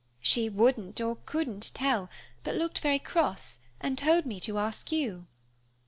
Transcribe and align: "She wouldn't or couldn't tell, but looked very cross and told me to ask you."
"She 0.19 0.49
wouldn't 0.49 0.99
or 0.99 1.17
couldn't 1.27 1.69
tell, 1.75 2.09
but 2.41 2.55
looked 2.55 2.79
very 2.79 2.97
cross 2.97 3.59
and 3.79 3.99
told 3.99 4.25
me 4.25 4.39
to 4.39 4.57
ask 4.57 4.91
you." 4.91 5.27